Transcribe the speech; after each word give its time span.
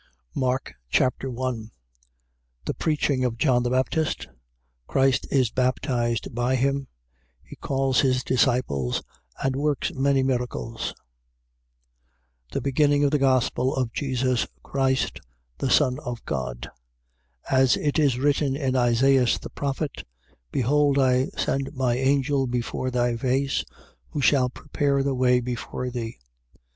Mark 0.33 0.73
Chapter 0.89 1.29
1 1.29 1.69
The 2.65 2.73
preaching 2.73 3.23
of 3.23 3.37
John 3.37 3.61
the 3.61 3.69
Baptist. 3.69 4.27
Christ 4.87 5.27
is 5.29 5.51
baptized 5.51 6.33
by 6.33 6.55
him. 6.55 6.87
He 7.43 7.55
calls 7.57 7.99
his 8.01 8.23
disciples 8.23 9.03
and 9.43 9.55
works 9.55 9.93
many 9.93 10.23
miracles. 10.23 10.93
1:1. 12.49 12.51
The 12.53 12.61
beginning 12.61 13.03
of 13.03 13.11
the 13.11 13.19
gospel 13.19 13.75
of 13.75 13.93
Jesus 13.93 14.47
Christ, 14.63 15.19
the 15.59 15.69
Son 15.69 15.99
of 15.99 16.25
God. 16.25 16.71
1:2. 17.51 17.55
As 17.59 17.77
it 17.77 17.99
is 17.99 18.17
written 18.17 18.55
in 18.55 18.75
Isaias 18.75 19.37
the 19.37 19.51
prophet: 19.51 20.03
Behold 20.51 20.97
I 20.97 21.27
send 21.37 21.75
my 21.75 21.93
angel 21.95 22.47
before 22.47 22.89
thy 22.89 23.15
face, 23.17 23.63
who 24.09 24.19
shall 24.21 24.49
prepare 24.49 25.03
the 25.03 25.13
way 25.13 25.41
before 25.41 25.91
thee. 25.91 26.17